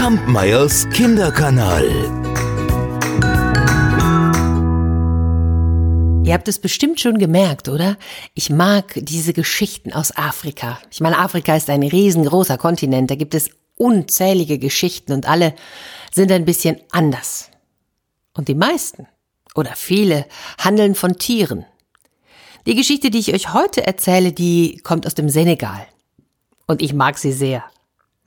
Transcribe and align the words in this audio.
Kampmeyers 0.00 0.88
Kinderkanal. 0.88 1.84
Ihr 6.24 6.32
habt 6.32 6.48
es 6.48 6.58
bestimmt 6.58 7.00
schon 7.00 7.18
gemerkt, 7.18 7.68
oder? 7.68 7.98
Ich 8.32 8.48
mag 8.48 8.94
diese 8.96 9.34
Geschichten 9.34 9.92
aus 9.92 10.16
Afrika. 10.16 10.78
Ich 10.90 11.02
meine, 11.02 11.18
Afrika 11.18 11.54
ist 11.54 11.68
ein 11.68 11.82
riesengroßer 11.82 12.56
Kontinent, 12.56 13.10
da 13.10 13.14
gibt 13.14 13.34
es 13.34 13.50
unzählige 13.76 14.58
Geschichten 14.58 15.12
und 15.12 15.28
alle 15.28 15.54
sind 16.10 16.32
ein 16.32 16.46
bisschen 16.46 16.80
anders. 16.92 17.50
Und 18.32 18.48
die 18.48 18.54
meisten 18.54 19.06
oder 19.54 19.72
viele 19.76 20.24
handeln 20.56 20.94
von 20.94 21.18
Tieren. 21.18 21.66
Die 22.64 22.74
Geschichte, 22.74 23.10
die 23.10 23.18
ich 23.18 23.34
euch 23.34 23.52
heute 23.52 23.86
erzähle, 23.86 24.32
die 24.32 24.78
kommt 24.78 25.06
aus 25.06 25.14
dem 25.14 25.28
Senegal. 25.28 25.86
Und 26.66 26.80
ich 26.80 26.94
mag 26.94 27.18
sie 27.18 27.32
sehr. 27.32 27.64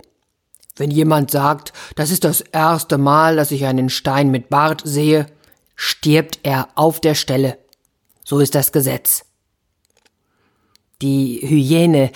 Wenn 0.76 0.90
jemand 0.90 1.30
sagt, 1.30 1.72
das 1.94 2.10
ist 2.10 2.24
das 2.24 2.40
erste 2.40 2.96
Mal, 2.96 3.36
dass 3.36 3.50
ich 3.50 3.66
einen 3.66 3.90
Stein 3.90 4.30
mit 4.30 4.48
Bart 4.48 4.82
sehe, 4.84 5.26
stirbt 5.76 6.40
er 6.42 6.68
auf 6.74 7.00
der 7.00 7.14
Stelle. 7.14 7.58
So 8.24 8.38
ist 8.38 8.54
das 8.54 8.72
Gesetz. 8.72 9.24
Die 11.02 11.40
Hyäne, 11.42 12.12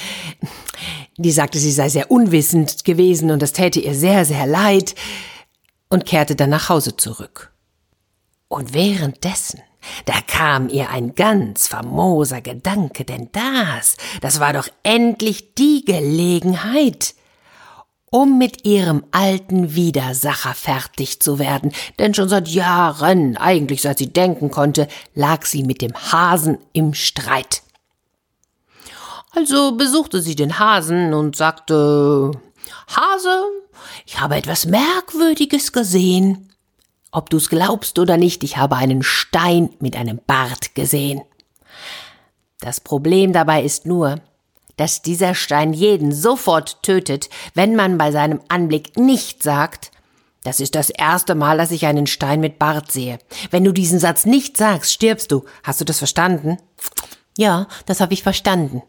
die 1.17 1.33
sagte, 1.33 1.58
sie 1.58 1.73
sei 1.73 1.89
sehr 1.89 2.11
unwissend 2.11 2.84
gewesen 2.84 3.31
und 3.31 3.41
das 3.41 3.53
täte 3.53 3.81
ihr 3.81 3.95
sehr, 3.95 4.25
sehr 4.25 4.47
leid 4.47 4.95
und 5.89 6.06
kehrte 6.06 6.36
dann 6.36 6.51
nach 6.51 6.69
Hause 6.69 6.97
zurück. 6.97 7.53
Und 8.48 8.75
währenddessen, 8.75 9.61
da 10.05 10.15
kam 10.27 10.69
ihr 10.69 10.91
ein 10.91 11.15
ganz 11.15 11.69
famoser 11.69 12.41
Gedanke, 12.41 13.05
denn 13.05 13.29
das, 13.33 13.97
das 14.21 14.41
war 14.41 14.53
doch 14.53 14.69
endlich 14.83 15.55
die 15.55 15.85
Gelegenheit, 15.85 17.15
um 18.11 18.39
mit 18.39 18.65
ihrem 18.65 19.05
alten 19.11 19.75
Widersacher 19.75 20.55
fertig 20.55 21.20
zu 21.20 21.41
werden, 21.41 21.73
denn 21.98 22.14
schon 22.14 22.29
seit 22.29 22.47
Jahren, 22.48 23.36
eigentlich 23.36 23.83
seit 23.83 23.98
sie 23.98 24.13
denken 24.13 24.51
konnte, 24.51 24.86
lag 25.14 25.45
sie 25.45 25.64
mit 25.64 25.83
dem 25.83 25.95
Hasen 25.95 26.58
im 26.73 26.95
Streit. 26.95 27.63
Also 29.33 29.77
besuchte 29.77 30.23
sie 30.23 30.37
den 30.37 30.61
Hasen 30.61 31.13
und 31.13 31.35
sagte 31.35 32.31
Hase, 32.87 33.42
ich 34.07 34.20
habe 34.20 34.37
etwas 34.37 34.67
Merkwürdiges 34.67 35.73
gesehen. 35.73 36.54
Ob 37.14 37.30
du's 37.30 37.48
glaubst 37.48 38.01
oder 38.01 38.17
nicht, 38.17 38.42
ich 38.42 38.57
habe 38.57 38.75
einen 38.75 39.05
Stein 39.05 39.70
mit 39.79 39.95
einem 39.95 40.20
Bart 40.27 40.75
gesehen. 40.75 41.23
Das 42.58 42.80
Problem 42.80 43.33
dabei 43.33 43.63
ist 43.63 43.86
nur, 43.86 44.20
dass 44.77 45.01
dieser 45.01 45.36
Stein 45.36 45.73
jeden 45.73 46.11
sofort 46.13 46.83
tötet, 46.83 47.30
wenn 47.55 47.77
man 47.77 47.98
bei 47.98 48.11
seinem 48.11 48.41
Anblick 48.48 48.98
nicht 48.98 49.45
sagt, 49.45 49.92
das 50.42 50.58
ist 50.58 50.75
das 50.75 50.91
erste 50.91 51.36
Mal, 51.36 51.57
dass 51.57 51.70
ich 51.70 51.86
einen 51.86 52.08
Stein 52.08 52.41
mit 52.41 52.58
Bart 52.58 52.91
sehe. 52.91 53.20
Wenn 53.52 53.63
du 53.63 53.70
diesen 53.70 54.01
Satz 54.01 54.27
nicht 54.27 54.57
sagst, 54.57 54.92
stirbst 54.92 55.31
du. 55.31 55.45
Hast 55.63 55.81
du 55.81 55.85
das 55.85 55.98
verstanden? 55.98 56.58
Ja, 57.39 57.69
das 57.86 58.01
habe 58.01 58.13
ich 58.13 58.25
verstanden, 58.25 58.83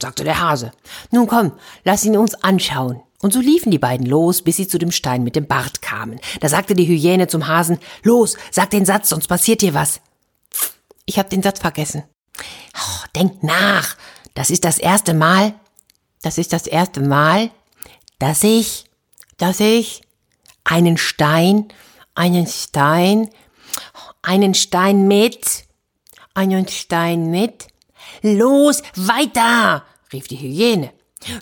sagte 0.00 0.24
der 0.24 0.40
Hase. 0.40 0.72
Nun 1.10 1.26
komm, 1.26 1.52
lass 1.84 2.06
ihn 2.06 2.16
uns 2.16 2.42
anschauen. 2.42 3.02
Und 3.22 3.32
so 3.32 3.40
liefen 3.40 3.70
die 3.70 3.78
beiden 3.78 4.06
los, 4.06 4.42
bis 4.42 4.56
sie 4.56 4.68
zu 4.68 4.78
dem 4.78 4.92
Stein 4.92 5.22
mit 5.22 5.36
dem 5.36 5.46
Bart 5.46 5.82
kamen. 5.82 6.20
Da 6.40 6.48
sagte 6.48 6.74
die 6.74 6.86
Hyäne 6.86 7.28
zum 7.28 7.46
Hasen, 7.46 7.78
Los, 8.02 8.36
sag 8.50 8.70
den 8.70 8.84
Satz, 8.84 9.08
sonst 9.08 9.26
passiert 9.26 9.62
dir 9.62 9.74
was. 9.74 10.00
Ich 11.06 11.18
hab 11.18 11.30
den 11.30 11.42
Satz 11.42 11.60
vergessen. 11.60 12.04
Oh, 12.38 13.04
denk 13.14 13.42
nach. 13.42 13.96
Das 14.34 14.50
ist 14.50 14.64
das 14.64 14.78
erste 14.78 15.14
Mal. 15.14 15.54
Das 16.22 16.38
ist 16.38 16.52
das 16.52 16.66
erste 16.66 17.00
Mal, 17.00 17.50
dass 18.18 18.42
ich, 18.42 18.84
dass 19.38 19.60
ich 19.60 20.02
einen 20.64 20.96
Stein, 20.96 21.68
einen 22.14 22.46
Stein, 22.46 23.30
einen 24.22 24.54
Stein 24.54 25.06
mit, 25.06 25.64
einen 26.34 26.68
Stein 26.68 27.30
mit. 27.30 27.68
Los, 28.22 28.82
weiter, 28.96 29.84
rief 30.12 30.28
die 30.28 30.36
Hyäne. 30.36 30.92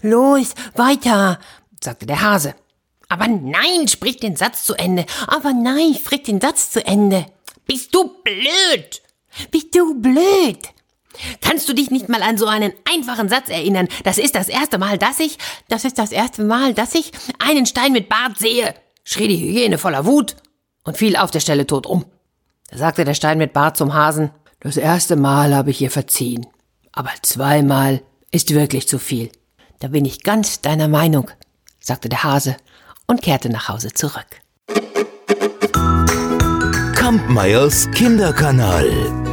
Los, 0.02 0.54
weiter, 0.74 1.38
sagte 1.84 2.06
der 2.06 2.20
Hase. 2.20 2.54
Aber 3.08 3.28
nein, 3.28 3.86
sprich 3.88 4.16
den 4.16 4.36
Satz 4.36 4.64
zu 4.64 4.74
Ende. 4.74 5.06
Aber 5.26 5.52
nein, 5.52 5.94
sprich 5.94 6.22
den 6.22 6.40
Satz 6.40 6.70
zu 6.70 6.84
Ende. 6.84 7.26
Bist 7.66 7.94
du 7.94 8.10
blöd? 8.22 9.02
Bist 9.50 9.74
du 9.74 10.00
blöd? 10.00 10.58
Kannst 11.40 11.68
du 11.68 11.74
dich 11.74 11.90
nicht 11.90 12.08
mal 12.08 12.22
an 12.22 12.38
so 12.38 12.46
einen 12.46 12.72
einfachen 12.92 13.28
Satz 13.28 13.48
erinnern? 13.48 13.88
Das 14.02 14.18
ist 14.18 14.34
das 14.34 14.48
erste 14.48 14.78
Mal, 14.78 14.98
dass 14.98 15.20
ich, 15.20 15.38
das 15.68 15.84
ist 15.84 15.98
das 15.98 16.10
erste 16.10 16.44
Mal, 16.44 16.74
dass 16.74 16.94
ich 16.94 17.12
einen 17.38 17.66
Stein 17.66 17.92
mit 17.92 18.08
Bart 18.08 18.38
sehe, 18.38 18.74
schrie 19.04 19.28
die 19.28 19.38
Hyäne 19.38 19.78
voller 19.78 20.06
Wut 20.06 20.36
und 20.82 20.96
fiel 20.96 21.16
auf 21.16 21.30
der 21.30 21.40
Stelle 21.40 21.66
tot 21.66 21.86
um. 21.86 22.04
Da 22.70 22.78
sagte 22.78 23.04
der 23.04 23.14
Stein 23.14 23.38
mit 23.38 23.52
Bart 23.52 23.76
zum 23.76 23.94
Hasen, 23.94 24.30
das 24.60 24.76
erste 24.76 25.14
Mal 25.14 25.54
habe 25.54 25.70
ich 25.70 25.80
ihr 25.80 25.90
verziehen, 25.90 26.46
aber 26.90 27.10
zweimal 27.22 28.02
ist 28.30 28.52
wirklich 28.52 28.88
zu 28.88 28.98
viel. 28.98 29.30
Da 29.78 29.88
bin 29.88 30.04
ich 30.04 30.22
ganz 30.22 30.62
deiner 30.62 30.88
Meinung, 30.88 31.30
sagte 31.84 32.08
der 32.08 32.24
Hase 32.24 32.56
und 33.06 33.22
kehrte 33.22 33.50
nach 33.50 33.68
Hause 33.68 33.92
zurück. 33.92 34.40
Kampmeyers 36.94 37.90
Kinderkanal. 37.90 39.23